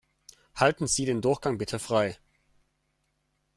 Halten 0.55 0.87
Sie 0.87 1.05
den 1.05 1.21
Durchgang 1.21 1.59
bitte 1.59 1.77
frei! 1.77 2.17